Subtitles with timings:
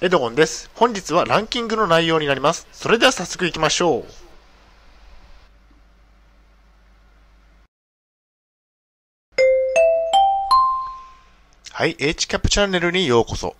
[0.00, 0.70] エドゴンです。
[0.76, 2.68] 本日はランキングの内容になります。
[2.70, 4.04] それでは早速行きましょう。
[11.72, 13.56] はい、H キャップチャンネルにようこそ。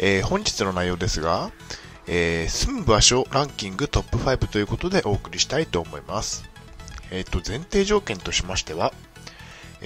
[0.00, 1.52] えー、本日の内容ですが、
[2.08, 6.42] えー、住む場所ランキングトップ5ということでお送りしたいと思います。
[7.12, 8.92] えっ、ー、と、前提条件としましては、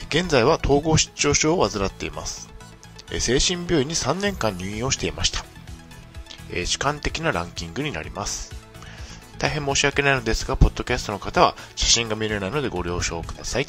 [0.08, 2.48] 現在は統合失調症を患っています。
[3.10, 5.44] 精神病院に3年間入院をしていました。
[6.50, 8.54] え主観的なランキングになります。
[9.38, 13.66] 大変申し訳ないのですが、ポッドキャストの方は写真が見れないのでご了承ください。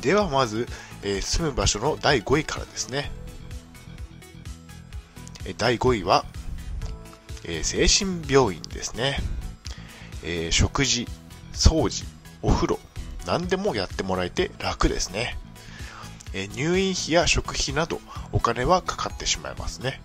[0.00, 0.66] ではまず、
[1.02, 3.10] え、住む場所の第5位からですね。
[5.44, 6.24] え第5位は、
[7.44, 9.18] え、精神病院ですね。
[10.22, 11.06] え、食事、
[11.52, 12.06] 掃除、
[12.42, 12.80] お風呂、
[13.26, 15.36] 何でもやってもらえて楽ですね。
[16.34, 18.00] え入院費や食費など
[18.32, 20.00] お金はかかってしまいますね。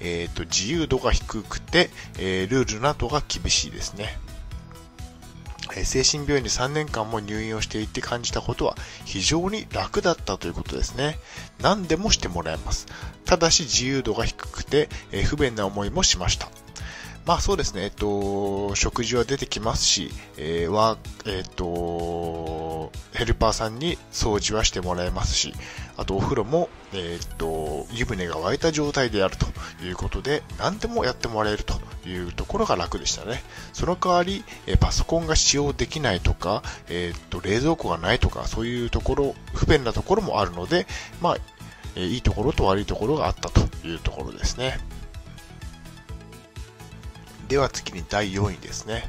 [0.00, 4.18] え、ー、と、自由度が低くて、えー、ルールなどが厳しいですね。
[5.76, 11.18] え精神病院に3年間も入院をしていて感じたことは非常に楽だったということですね。
[11.60, 12.86] 何でもしてもらえます。
[13.24, 16.48] ただし自由度が低くて、え不便な思いもしました。
[17.26, 25.54] まあそうですね、えっと、食事は出てきますし、えー、は、えっと、ヘルパーさんに掃除はしてもらえますし、
[25.96, 29.46] あとお風呂も、えっと、湯船が沸いた状態であると
[29.84, 31.74] いうことで、何でもやってもらえると
[32.08, 33.42] いうところが楽でしたね。
[33.72, 40.86] その代わり、えパソコンが使用できないとか、えっと、冷蔵庫がないとか、そういうところ、不便なところもあるので、
[41.20, 41.36] まあ、
[41.94, 44.80] えいいところと悪いところがあったというところですね。
[47.46, 49.08] では次に第4位ですね。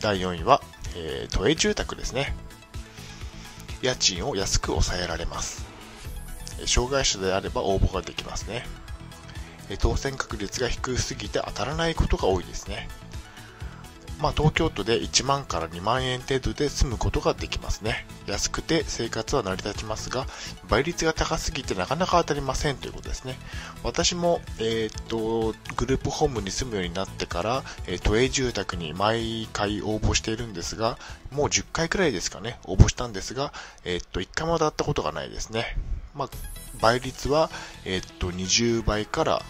[0.00, 0.62] 第4位は、
[0.98, 2.34] えー、都営住宅ですね。
[3.82, 5.66] 家賃を安く抑えられます。
[6.64, 8.64] 障害者であれば応募ができますね。
[9.78, 12.88] 当選確率が低すぎて当たらないことが多いですね。
[14.18, 18.06] まあ、東京都で1万から2万円程度で住むことができますね。
[18.26, 20.26] 安くて生活は成り立ちますが、
[20.68, 23.36] 倍率が高すぎてなかなか当たりませんということですね。
[23.82, 30.98] 私も、えっ、と、グループホームに住むようになってから、えー、都営住宅に毎回応募しているんですが、
[31.30, 33.52] もう10回くらいですかね、応募したんですが、
[33.84, 35.76] えっ、と、1回も当たったことがないですね。
[36.14, 36.28] まあ、
[36.80, 37.50] 倍率は、
[37.84, 39.42] えっ、と、20倍から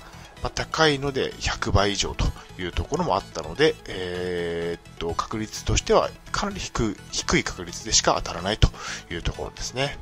[0.42, 2.24] まあ、高いので100倍以上と
[2.60, 8.68] いうところもあったので、えー、っと、確率としてはかなり低い、低い確率でしか当たらないと
[9.10, 9.98] いうところですね。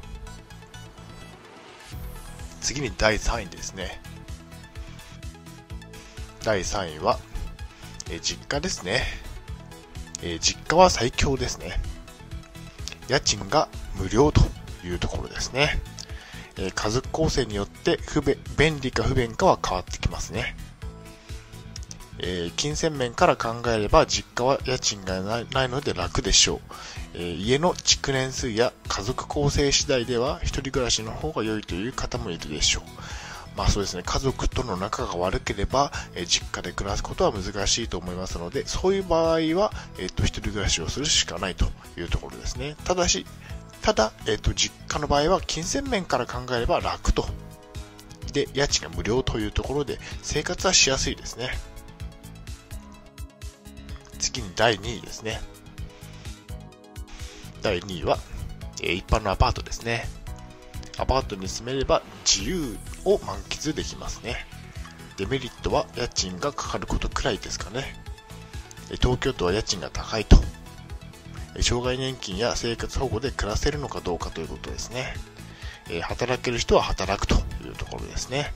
[2.61, 4.01] 次に第3位ですね。
[6.43, 7.19] 第3位は、
[8.11, 9.03] えー、実家ですね。
[10.23, 11.81] えー、実家は最強ですね。
[13.09, 14.41] 家賃が無料と
[14.85, 15.81] いうところですね。
[16.57, 20.57] え家族構成によって不便、便利か不便かは変わってきますね。
[22.19, 26.61] えー、金銭面から考えれば実家は家賃がないので楽でしょう、
[27.15, 32.85] えー、家の築年数や家族構成次第では一人暮らしの方が良いという方もいるでしょう。
[33.57, 41.67] まあそうですね、家族との仲が悪ければ、えー、実家で暮らすことは難しいと思いますので、そういう場合は、えっ、と、一人暮らしをするしかないと
[41.97, 42.75] いうところですね。
[42.85, 43.27] ただし、
[43.85, 47.27] ただ、えっ、ー、と、実家の場合は金銭面から考えれば楽と。
[48.33, 51.51] で、家賃が無料というところで生活はしやすいですね。
[54.19, 55.39] 次に第2位ですね。
[57.61, 58.17] 第2位は、
[58.83, 60.09] えー、一般のアパートですね。
[60.97, 64.47] アパートに住めれば自由を満喫できますね。
[65.19, 67.85] デメリットは家賃がかかることくらいですかね。
[68.93, 70.39] 東京都は家賃が高いと
[71.61, 75.15] 障害年金や生活保護で暮らせるのかどうかということですね。
[75.91, 77.35] え働ける人は働くと
[77.65, 78.53] いうところですね。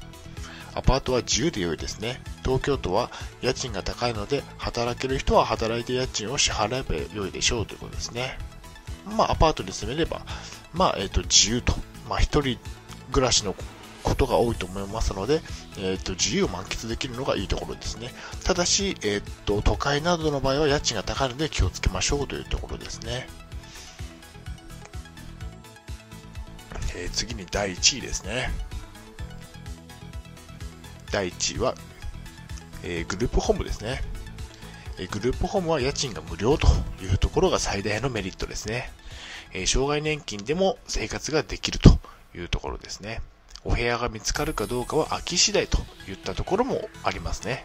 [0.74, 2.20] アパートは自由で良いですね。
[2.44, 3.10] 東京都は
[3.42, 8.38] 家賃が高いので、働ける人は働いて家賃を支払えば良いでしょうということですね。
[9.16, 10.22] まあ、アパートに住めれば、
[10.72, 11.74] まあ、えっ、ー、と、自由と、
[12.08, 12.58] まあ、一人
[13.12, 13.54] 暮らしの
[14.02, 15.40] ことが多いと思いますので、
[15.78, 18.10] えーと、自由を満喫できるのがいいところですね。
[18.44, 23.28] ただし、えーと、都会などの場合は家賃が高いので気をつけましょうというところですね。
[26.94, 28.50] えー、次に第1位ですね。
[31.10, 31.74] 第1位は、
[32.82, 34.02] えー、グループホームですね。
[34.98, 36.66] えグループホームは家賃が無料と
[37.00, 38.90] いうところが最大のメリットですね。
[39.52, 41.98] え障害年金でも生活ができると
[42.34, 43.22] いうところですね。
[43.64, 45.78] お部屋が見つかるかどうかは空き次第と
[46.08, 47.64] いったところもありますね。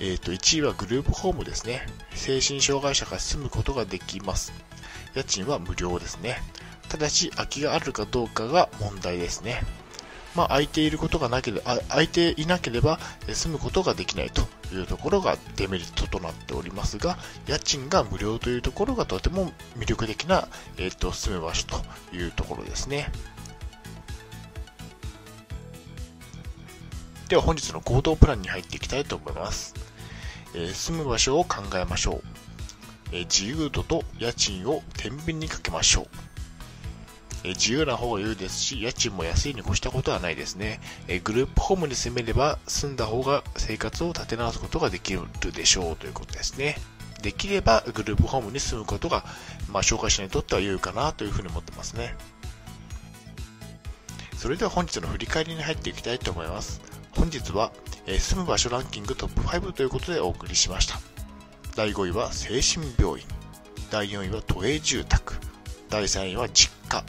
[0.00, 1.86] えー、と1位はグループホームですね。
[2.14, 4.52] 精神障害者が住むことができます。
[5.14, 6.42] 家賃は無料ですね。
[6.88, 9.62] ただし、空きがあるかどうかが問題ですね。
[10.34, 12.98] まあ、空いていることがなければ、空いていなければ
[13.32, 14.42] 住むことができないと
[14.74, 20.48] いうところがデメリットとなっておりますが、家賃が無料というところがとても魅力的な、
[20.78, 23.10] えーと、住む場所というところですね。
[27.30, 29.72] では本日の行動プランに入っていきたいと思います。
[30.52, 32.22] えー、住む場所を考えましょう。
[33.12, 36.06] えー、自由度と家賃を天秤にかけましょう。
[37.44, 40.80] え自由な方が良いですし、家賃も安いに越したことはないですね。
[41.06, 45.22] えグループホームに住めれば、住んだ方が生活を立て直すことができる
[45.52, 46.78] でしょうということですね。
[47.22, 49.24] できれば、グループホームに住むことが、
[49.68, 52.16] まあ、紹介者にとっては良いかなというふうに思ってますね。
[54.36, 56.89] それでは本日の振り返りに入っていきたいと思います。
[57.16, 57.72] 本日は、
[58.06, 61.00] え住む場所ランキングトップ5ということでお送りしました。
[61.76, 63.26] 第5位は精神病院。
[63.90, 65.34] 第4位は都営住宅。
[65.88, 67.04] 第3位は実家。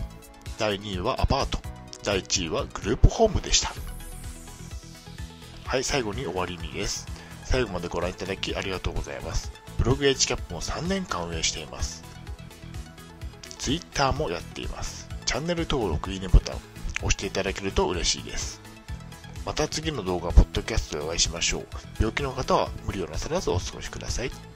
[0.57, 1.59] 第2位はアパート、
[2.03, 3.71] 第1位はグループホームでした。
[5.65, 7.07] はい、最後に終わりにです。
[7.45, 9.51] 最後までご覧いただきありがとうございます。
[9.77, 12.03] ブログ h キャップも3年間運営しています。
[13.59, 15.07] Twitter もやっています。
[15.25, 16.57] チャンネル登録、いいねボタン
[16.97, 18.61] 押していただけると嬉しいです。
[19.45, 21.67] また次の動画、ポッドキャストでお会いしましょう。
[21.99, 24.50] 病気の方は無理をなさらずお過ごしください。